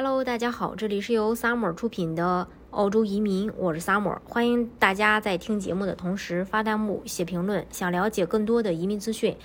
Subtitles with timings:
[0.00, 7.66] Hello，大家好，这里是由 Summer 出品的澳洲移民，我是 Summer，欢迎大家在听节目的同时发弹幕、写评论。
[7.72, 9.36] 想了解更多的移民资讯，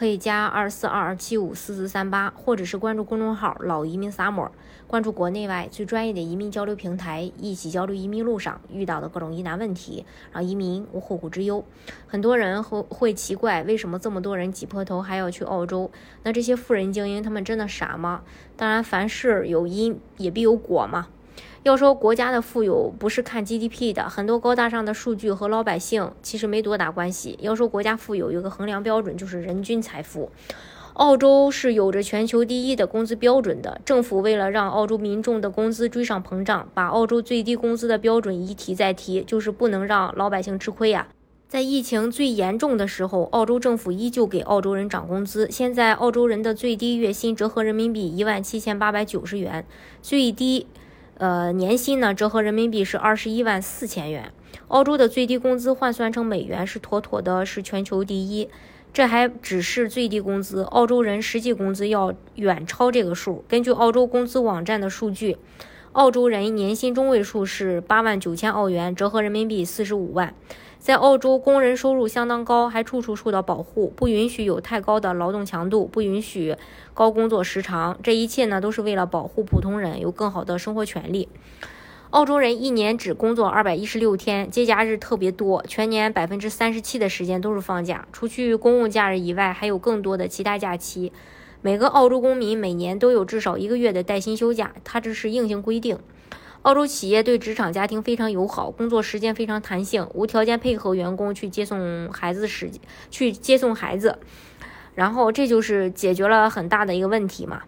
[0.00, 4.48] 可以加二四二二七五四四三八，或者是关注公众号“老移民 Summer”，
[4.86, 11.62] 关注国内外最专业的移民交流平台，一起交流移民路上遇到的各种疑难问题，让移民无后顾之忧。
[12.06, 15.90] 很多人会会奇怪，为什么这么多人挤破头还要去澳洲？
[16.22, 18.22] 那这些富人精英他们真的傻吗？
[18.56, 21.08] 当然，凡事有因也必有果嘛。
[21.62, 27.38] 要说国家的富有不是看 GDP 的，很多高大上的数据和老百姓其实没多大关系。
[27.40, 30.30] 要说国家富有，有个衡量标准就是人均财富。
[30.94, 41.08] 澳洲是有着全球第一的工资标准的，政府为了让澳洲民众的工资追上膨胀，把澳洲最低工资的标准一提再提，就是不能让老百姓吃亏呀。
[41.48, 45.48] 在疫情最严重的时候，澳洲政府依旧给澳洲人涨工资。
[45.50, 49.64] 现在澳洲人的最低月薪折合人民币一万七千八百九十元，
[50.02, 50.66] 最低，
[51.20, 54.32] 呃年薪呢折合人民币是二十一万四千元。
[54.68, 58.48] 澳洲的最低工资换算成美元是妥妥的是全球第一。
[58.92, 63.44] 这还只是最低工资，澳洲人实际工资要远超这个数。
[63.46, 65.36] 根据澳洲工资网站的数据。
[65.92, 70.32] 澳洲人年薪中位数是八万九千澳元，折合人民币四十五万。
[70.80, 76.56] 在澳洲，工人收入相当高，还处处受到保护，不允许有太高的劳动强度，不允许
[76.94, 77.98] 高工作时长。
[78.02, 81.28] 这一切呢，都是为了保护普通人有更好的生活权利。
[82.08, 88.08] 澳洲人一年只工作二百一十六天，节假日特别多，全年百分之三十七的时间都是放假。
[88.10, 91.12] 除去公共假日以外，还有更多的其他假期。
[91.60, 95.98] 每个澳洲公民每年都有至少一个月的带薪休假，它这是硬性规定。
[96.62, 102.70] 澳洲企业对职场家庭非常友好，工作时间非常弹性，无条件配合员工去接送孩子时
[103.10, 104.18] 去接送孩子，
[104.94, 107.62] 然后这就是解决了很大的一个问题嘛。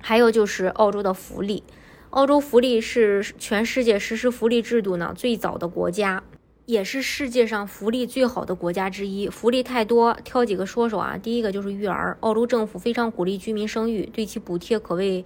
[0.00, 1.62] 还有就是澳洲的福利，
[2.10, 6.24] 澳洲福利是全世界实施福利制度呢最早的国家。
[6.66, 11.18] 也是世界上福利最好的国家之一，福利太多，挑几个说说啊。
[11.18, 15.24] 第一个就是育儿，澳洲政府非常鼓励居民生育，对其补贴可谓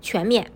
[0.00, 0.50] 全面。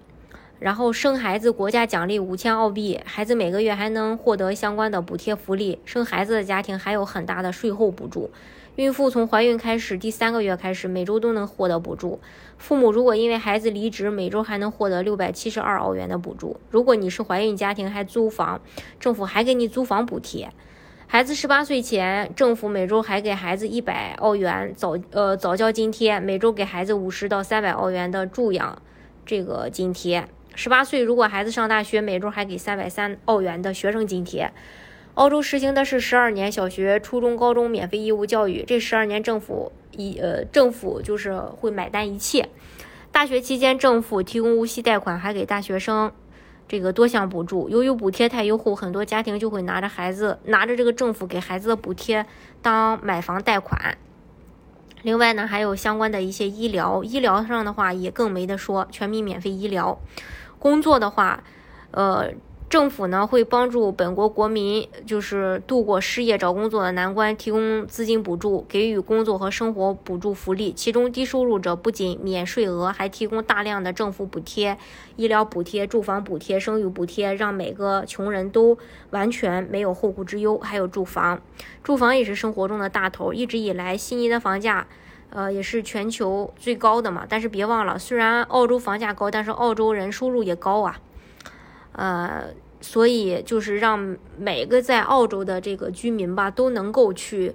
[0.59, 5.79] 然后生孩子，国家奖励五千澳币，孩子每个月还能获得相关的补贴福利。
[5.85, 8.31] 生孩子的家庭还有很大的税后补助。
[8.75, 12.21] 孕妇从怀孕开始第三个月开始，每周都能获得补助。
[12.59, 16.61] 父母如果因为孩子离职，每周还能获得六百七十二澳元的补助。
[16.71, 18.61] 如果你是怀孕家庭还租房，
[19.01, 20.51] 政府还给你租房补贴。
[21.09, 28.81] 孩子十八岁前，政府每周还给孩子一百澳元早呃早教津贴，每周给孩子五十到三百澳元的助养
[29.25, 30.29] 这个津贴。
[30.59, 34.51] 十八岁如果孩子上大学，每周还给三百三澳元的学生津贴。
[35.15, 38.65] 澳洲实行的是十二年小学、初中、高中免费义务教育。
[38.67, 42.49] 这十二年，政府一呃，政府就是会买单一切。
[43.13, 46.11] 大学期间，政府提供无息贷款，还给大学生
[46.67, 47.69] 这个多项补助。
[47.69, 52.27] 由于补贴太优厚，很多家庭就会拿着孩子，拿着这个政府给孩子的补贴
[52.61, 53.97] 当买房贷款。
[55.03, 60.01] 另外呢，还有相关的一些医疗，医疗上的话也更没得说，全民免费医疗。
[60.59, 61.43] 工作的话，
[61.91, 62.33] 呃。
[62.69, 70.71] 政府呢会帮助本国国民，就是度过失业找工作的难关，提供资金补助，给予工作和生活补助福利。
[70.75, 74.77] 其中低收入者不仅免税额，还提供大量的政府补贴、
[75.17, 78.77] 医疗补贴、住房补贴、生育补贴，让每个穷人都
[79.13, 80.59] 完全没有后顾之忧。
[80.59, 81.41] 还有住房，
[81.83, 83.33] 住房也是生活中的大头。
[83.33, 84.87] 一直以来，悉尼的房价，
[85.31, 87.27] 呃，也是全球最高的嘛。
[87.29, 91.01] 但是别忘了，虽然澳洲房价高，但是澳洲人收入也高啊。
[91.93, 92.45] 呃，
[92.81, 97.55] 所以就是让每个在澳洲的这个居民吧，都能够去，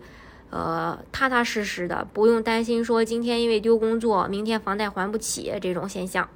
[0.49, 6.27] 呃，踏踏实实的，不用担心说今天因为丢工作，明天房贷还不起这种现象。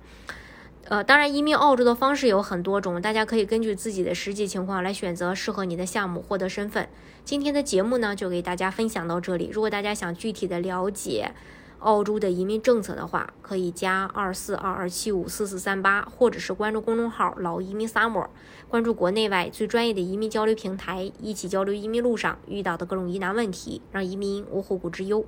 [0.89, 6.87] 呃，当然，移民澳洲的方式有很多种，大家可以根据自己的实际情况来选择适合你的项目，获得身份。
[7.25, 9.49] 今天的节目呢，就给大家分享到这里。
[9.51, 11.33] 如果大家想具体的了解，
[11.79, 18.27] 澳洲的移民政策的话，可以加二四二二七五四四三八，或者是关注公众号“老移民 summer”，
[18.69, 25.25] 关注国内外最专业的移民交流平台，一起交流移民路上遇到的各种疑难问题，让移民无后顾之忧。